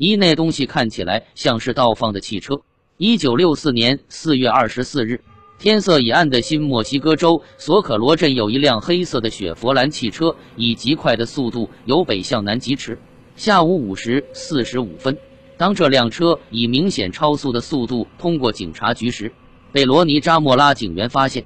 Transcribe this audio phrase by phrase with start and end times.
[0.00, 2.62] 一那东西看起来像是倒放的汽车。
[2.96, 5.20] 一九六四年四月二十四日，
[5.58, 12.98] 天色已暗的新墨西哥州索可罗镇有一辆黑色的雪佛兰汽车，以极快的速度由北向南疾驰。
[13.36, 15.18] 下午五时四十五分，
[15.58, 19.30] 当这辆车以明显超速的速度通过警察局时，
[19.70, 21.44] 被罗尼扎莫拉警员发现。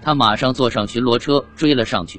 [0.00, 2.18] 他马上坐上巡逻车追了上去。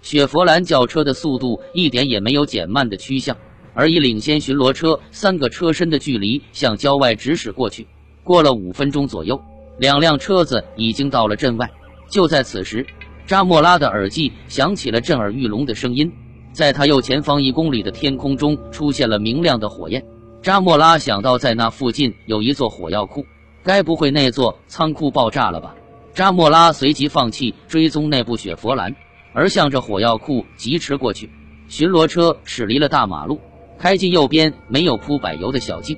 [0.00, 3.36] 雪佛兰轿车的速度一点也没有减慢的趋向。
[3.74, 7.86] 而以领先巡逻车三个车身的距离向郊外直驶过去。
[8.22, 9.40] 过了五分钟左右，
[9.78, 11.70] 两辆车子已经到了镇外。
[12.08, 12.86] 就在此时，
[13.26, 16.12] 扎莫拉的耳际响起了震耳欲聋的声音，
[16.52, 20.04] 在他右前方一公里的天空中出现了明亮的火焰。
[20.42, 23.24] 扎莫拉想到，在那附近有一座火药库，
[23.62, 25.74] 该不会那座仓库爆炸了吧？
[26.12, 28.94] 扎莫拉随即放弃追踪那部雪佛兰，
[29.32, 31.30] 而向着火药库疾驰过去。
[31.68, 33.40] 巡逻车驶离了大马路。
[33.80, 35.96] 开进右边没有铺柏油的小径，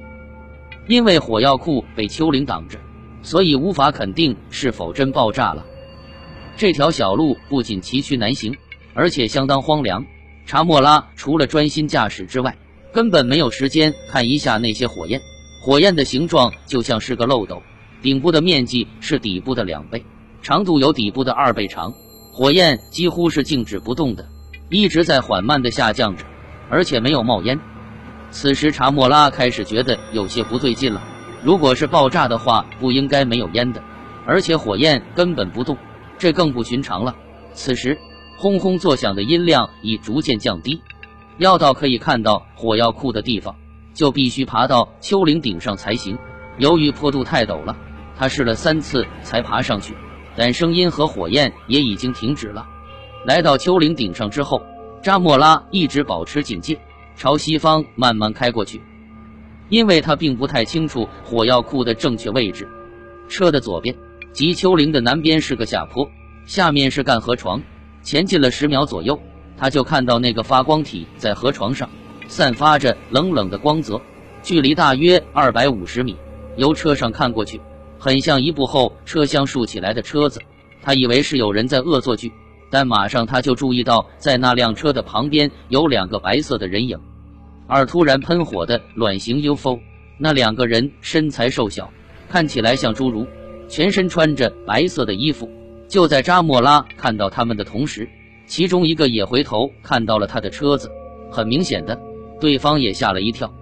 [0.86, 2.78] 因为火药库被丘陵挡着，
[3.22, 5.66] 所以无法肯定是否真爆炸了。
[6.56, 8.56] 这条小路不仅崎岖难行，
[8.94, 10.06] 而且相当荒凉。
[10.46, 12.56] 查莫拉除了专心驾驶之外，
[12.92, 15.20] 根本没有时间看一下那些火焰。
[15.60, 17.60] 火焰的形状就像是个漏斗，
[18.00, 20.04] 顶部的面积是底部的两倍，
[20.40, 21.92] 长度有底部的二倍长。
[22.32, 24.28] 火焰几乎是静止不动的，
[24.70, 26.24] 一直在缓慢的下降着，
[26.70, 27.58] 而且没有冒烟。
[28.32, 31.02] 此时，查莫拉开始觉得有些不对劲了。
[31.44, 33.82] 如果是爆炸的话，不应该没有烟的，
[34.26, 35.76] 而且火焰根本不动，
[36.16, 37.14] 这更不寻常了。
[37.52, 37.98] 此时，
[38.38, 40.82] 轰轰作响的音量已逐渐降低。
[41.36, 43.54] 要到可以看到火药库的地方，
[43.92, 46.18] 就必须爬到丘陵顶上才行。
[46.56, 47.76] 由于坡度太陡了，
[48.16, 49.94] 他试了三次才爬上去，
[50.36, 52.66] 但声音和火焰也已经停止了。
[53.26, 54.62] 来到丘陵顶上之后，
[55.02, 56.80] 扎莫拉一直保持警戒。
[57.16, 58.80] 朝西方慢慢开过去，
[59.68, 62.68] 因为他并不太清楚火药库的正确位置。
[63.28, 63.94] 车的左边
[64.32, 66.10] 及丘陵的南边是个下坡，
[66.44, 67.62] 下面是干河床。
[68.02, 69.18] 前进了十秒左右，
[69.56, 71.88] 他就看到那个发光体在河床上
[72.26, 74.00] 散发着冷冷的光泽，
[74.42, 76.16] 距离大约二百五十米。
[76.56, 77.60] 由车上看过去，
[77.98, 80.40] 很像一部后车厢竖起来的车子。
[80.82, 82.32] 他以为是有人在恶作剧。
[82.72, 86.98] 但马上他就注意到，在那辆车的旁边有两个白色的人影，
[87.66, 89.78] 而突然喷火的卵形 UFO。
[90.16, 91.90] 那两个人身材瘦小，
[92.30, 93.26] 看起来像侏儒，
[93.68, 95.46] 全身穿着白色的衣服。
[95.86, 98.08] 就在扎莫拉看到他们的同时，
[98.46, 100.90] 其中一个也回头看到了他的车子。
[101.30, 102.00] 很明显的，
[102.40, 103.52] 对方也吓了一跳。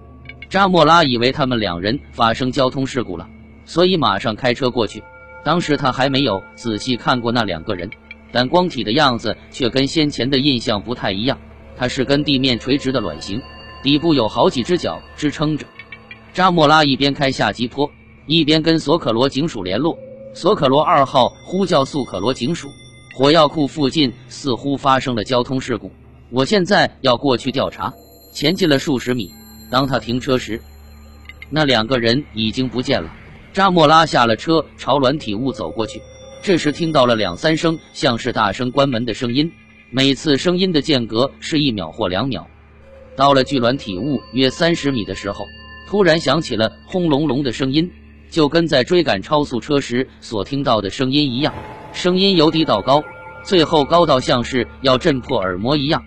[0.49, 3.27] 扎莫拉以为他们两人发生交通事故了，
[3.65, 5.03] 所以马上开车过去。
[5.43, 7.89] 当时他还没有仔细看过那两个人。
[8.31, 11.37] 但光体的样子却跟先前的印象不太一样，
[11.75, 13.41] 它是跟地面垂直的卵形，
[13.83, 15.65] 底部有好几只脚支撑着。
[16.33, 17.91] 扎莫拉一边开下急坡，
[18.25, 19.97] 一边跟索可罗警署联络。
[20.33, 22.69] 索可罗二号呼叫素可罗警署，
[23.17, 25.91] 火药库附近似乎发生了交通事故，
[26.29, 27.93] 我现在要过去调查。
[28.31, 29.29] 前进了数十米，
[29.69, 30.61] 当他停车时，
[31.49, 33.13] 那两个人已经不见了。
[33.51, 36.01] 扎莫拉下了车，朝软体物走过去。
[36.43, 39.51] 这时听到了两三声像是大声关门的声音，
[39.91, 42.47] 每次声音的间隔是一秒或两秒。
[43.15, 45.45] 到了距软体物约三十米的时候，
[45.87, 47.91] 突然响起了轰隆隆的声音，
[48.31, 51.53] 就跟在追赶超速车时所听到的声音一样。
[51.93, 53.03] 声音由低到高，
[53.43, 56.03] 最后高到像是要震破耳膜一样。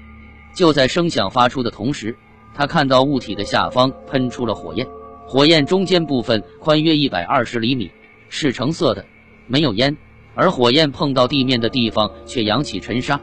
[0.52, 2.16] 就在声响发出的同时，
[2.56, 4.84] 他看到物体的下方喷出了火焰，
[5.28, 7.92] 火焰中间部分宽约一百二十厘米，
[8.28, 9.06] 是橙色的，
[9.46, 9.96] 没有烟。
[10.34, 13.20] 而火焰碰到地面的地方却扬起尘沙，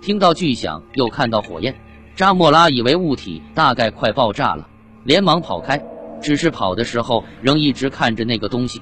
[0.00, 1.74] 听到巨响，又看到火焰，
[2.14, 4.68] 扎莫拉以为物体大概快爆炸了，
[5.04, 5.82] 连忙跑开。
[6.22, 8.80] 只是跑的时候仍一直看着那个东西。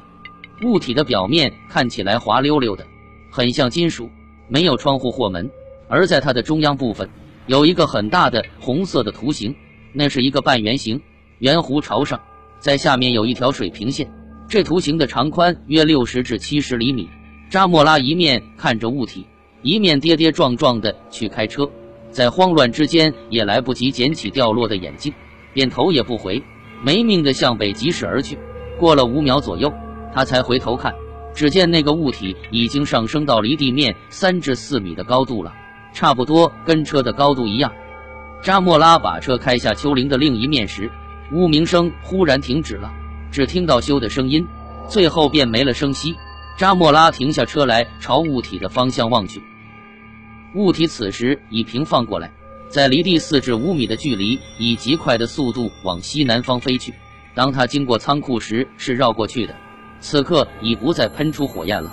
[0.63, 2.87] 物体的表面看起来滑溜溜的，
[3.31, 4.09] 很像金属，
[4.49, 5.51] 没有窗户或门。
[5.89, 7.11] 而在它的中央部分
[7.47, 9.55] 有一个很大的红色的图形，
[9.93, 11.03] 那是一个半圆形，
[11.41, 12.21] 圆弧朝上，
[12.61, 14.09] 在下面有一条水平线。
[14.49, 17.09] 这图形的长宽约六十至七十厘米。
[17.55, 19.25] 扎莫拉一面看着物体，
[19.63, 21.71] 一面跌跌撞撞地去开车，
[22.11, 25.15] 在慌乱之间也来不及捡起掉落的眼镜，
[25.53, 26.43] 便头也不回，
[26.83, 28.37] 没命地向北疾驶而去。
[28.77, 29.73] 过了五秒左右，
[30.13, 30.93] 他才回头看，
[31.33, 35.55] 只见那个物体已经上升到离地面三至四米的高度了，
[35.93, 37.71] 差不多跟车的高度一样。
[38.43, 40.91] 扎莫拉把车开下丘陵的另一面时，
[41.31, 42.93] 呜鸣声忽然停止了，
[43.31, 44.45] 只听到咻的声音，
[44.89, 46.17] 最后便没了声息。
[46.57, 49.43] 扎莫拉停下车来，朝物体的方向望去。
[50.55, 52.31] 物体此时已平放过来，
[52.69, 56.95] 在离地四至五米的距离，以极快的速度往西南方飞去。
[57.35, 59.57] 当它经过仓库时，是绕过去的。
[59.99, 61.93] 此刻已不再喷出火焰了。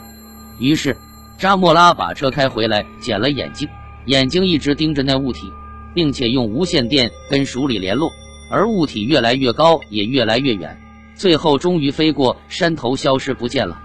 [0.60, 0.96] 于是，
[1.40, 3.68] 扎莫拉把车开回来，捡了眼镜，
[4.06, 5.52] 眼睛一直盯着那物体，
[5.96, 8.12] 并且用无线电跟鼠里联络。
[8.52, 10.80] 而物体越来越高，也越来越远，
[11.16, 13.81] 最后终于飞过山头，消失不见了。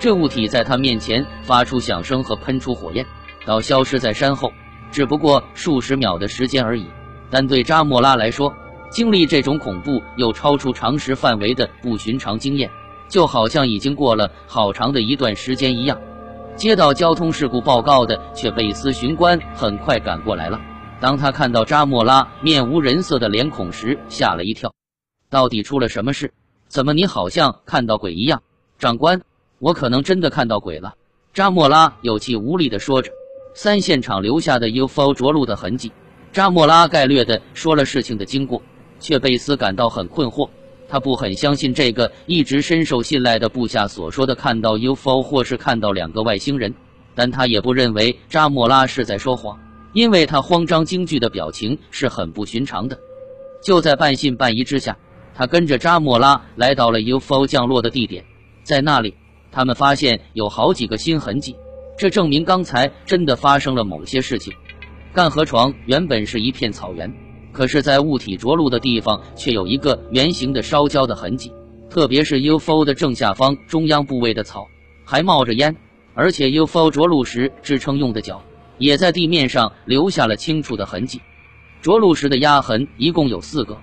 [0.00, 3.04] 这物体在他面前发出响声和喷出火焰，
[3.44, 4.50] 到消失在山后，
[4.90, 6.86] 只不过数十秒的时间而已。
[7.28, 8.54] 但对扎莫拉来说，
[8.90, 12.70] 经历这种恐怖又超出常识范围的不寻常经验，
[13.10, 16.00] 就好像已经过了好长的一段时间一样。
[16.56, 20.58] 接到交通事故报告的却贝斯巡官很快赶过来了。
[20.98, 24.72] 当他看到扎莫拉面无人色的脸孔时，吓了一跳。
[25.28, 26.32] 到底出了什么事？
[26.68, 28.42] 怎么你好像看到鬼一样？
[28.78, 29.20] 长官，
[29.60, 30.94] 我可能真的看到鬼了。
[31.32, 33.12] 扎莫拉有气无力地说着。
[33.54, 35.92] 三现场留下的 UFO 着陆的痕迹。
[36.32, 38.62] 扎莫拉概略地说了事情的经过，
[38.98, 40.48] 却贝斯感到很困惑。
[40.88, 46.74] 他不很相信这个一直深受信赖的部下所说的看到 UFO 或是看到两个外星人，
[47.14, 49.58] 但他也不认为扎莫拉是在说谎。
[49.92, 52.96] 因为他慌张惊惧的表情是很不寻常的。
[53.62, 54.96] 就在半信半疑之下，
[55.34, 58.24] 他跟着扎莫拉来到了 UFO 降落的地点。
[58.62, 59.14] 在那里，
[59.52, 61.56] 他们发现有好几个新痕迹，
[61.98, 64.52] 这证明刚才真的发生了某些事情。
[65.12, 67.12] 干河床原本是一片草原，
[67.52, 71.52] 可是，在物体着陆的地方却有一个圆形的烧焦的痕迹，
[71.88, 74.68] 特别是 UFO 的正下方中央部位的草
[75.04, 75.76] 还冒着烟，
[76.14, 78.42] 而且 UFO 着陆时支撑用的脚。
[78.78, 81.20] 也在地面上留下了清楚的痕迹，
[81.82, 83.76] 着陆时的压痕一共有四个，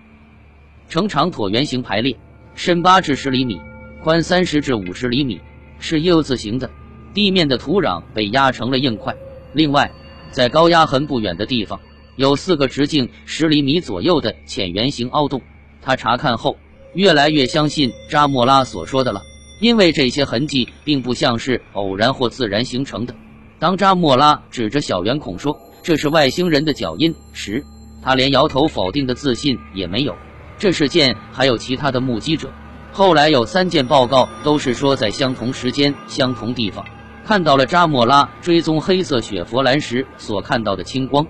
[0.90, 2.18] 呈长椭圆形排列，
[2.56, 3.62] 深八至十厘米，
[4.02, 5.40] 宽三十至五十厘米，
[5.79, 6.69] 是 U 字形的。
[7.13, 9.15] 地面的土壤被压成了硬块。
[9.53, 9.91] 另外，
[10.29, 11.79] 在高压痕不远的地方，
[12.15, 15.41] 有四个直径十厘米左右的浅圆形凹洞。
[15.81, 16.57] 他查看后，
[16.94, 19.21] 越来越相信扎莫拉所说的了，
[19.62, 23.15] 因为这些痕迹并不像是偶然或自然形成的。
[23.57, 27.63] 当扎莫拉指着小圆孔说这是外星人的脚印时，
[28.03, 30.15] 他连摇头否定的自信也没有。
[30.59, 32.51] 这事件还有其他的目击者，
[32.97, 36.83] 后来有三件报告都是说在相同时间、相同地方
[37.23, 41.27] 看到了扎莫拉追踪黑色雪佛兰时所看到的青光。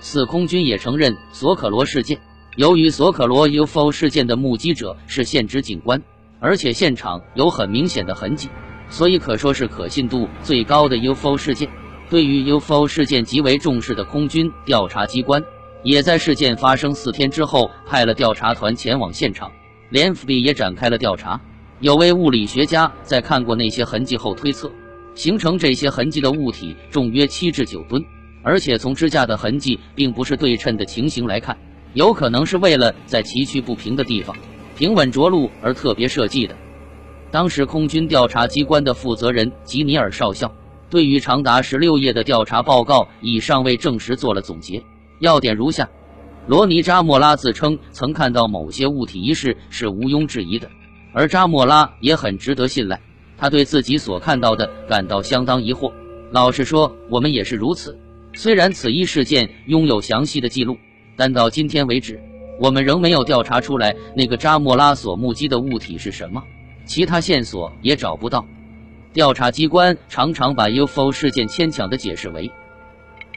[0.00, 2.18] 四空军也承认索可罗事件。
[2.56, 6.02] 由于索可罗 UFO 事件的目击者是现职警官，
[6.40, 8.48] 而且现场有很明显的痕迹。
[8.90, 11.68] 所以可说是可信度最高的 UFO 事件。
[12.10, 15.44] 对于 UFO 事件极为重视的空军调查机关，
[15.84, 19.52] 也在事件发生四天之后派了调查团前往现场，
[19.92, 21.40] 连 FBI 也展开了调查。
[21.80, 24.72] 有位物理学家在看过那些痕迹后推测，
[25.14, 28.02] 形成这些痕迹的物体重约七至九吨，
[28.42, 31.56] 而且从支架的痕迹并不是对称的情形来看，
[31.92, 34.34] 有可能是为了在崎岖不平的地方
[34.76, 36.56] 平稳着陆而特别设计的。
[37.30, 40.50] 当时空军调查机关的负责人吉尼尔少校
[40.88, 44.82] 对于长达十六页的调查报告以尚未证实做了总结，
[45.20, 45.88] 要点如下：
[46.48, 50.68] 罗尼扎莫拉自称曾看到某些物体一事是毋庸置疑的，
[51.12, 53.00] 而扎莫拉也很值得信赖。
[53.38, 55.92] 他对自己所看到的感到相当疑惑。
[56.32, 57.96] 老实说，我们也是如此。
[58.34, 60.76] 虽然此一事件拥有详细的记录，
[61.16, 62.20] 但到今天为止，
[62.58, 66.42] 我们仍没有调查出来那个扎莫拉所目击的物体是什么。
[66.84, 68.44] 其他线索也找不到。
[69.12, 72.50] 调查机关常常把 UFO 事件牵强的解释为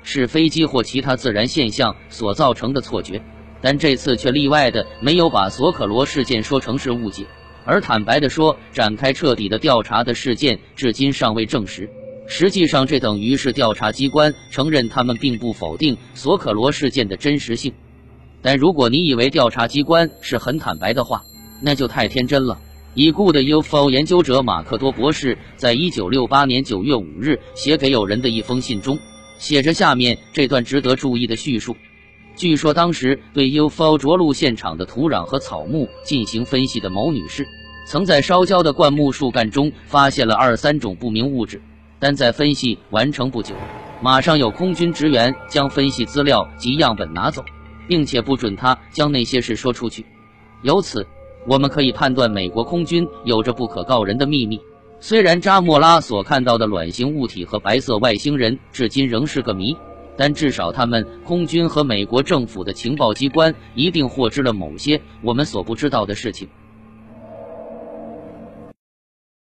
[0.06, 3.22] 是飞机或其他自然现象所造成的错觉，
[3.60, 7.26] 但这次却例外的没有把索可罗事件说成是误解，
[7.66, 11.90] 而坦白的说展开彻底的调查的事件至今尚未证实。
[12.28, 17.74] 实际上，这等于是调查机关承认他们并不否定索可罗事件的真实性。
[18.42, 21.24] 但如果你以为调查机关是很坦白的话，
[21.62, 22.60] 那就太天真了。
[22.94, 28.98] 已故的 UFO 研究者马克多博士在一九六八年九月五日写给友人的一封信中，
[29.38, 31.76] 写着下面这段值得注意的叙述。
[32.36, 37.48] 据说当时对 UFO 着陆现场的土壤和草木进行分析的某女士，
[37.88, 41.62] 曾在烧焦的灌木树干中发现了二三种不明物质，
[42.00, 43.56] 但在分析完成不久，
[44.02, 47.44] 马上有空军职员将分析资料及样本拿走，
[47.88, 50.06] 并且不准他将那些事说出去。
[50.62, 51.06] 由此。
[51.48, 54.60] 我们可以判断，美国空军有着不可告人的秘密。
[55.08, 59.78] 虽然扎莫拉所看到的卵形物体和白色外星人至今仍是个谜，
[60.18, 66.50] 但至少他们空军和美国政府的情报机关一定获知了某些我们所不知道的事情。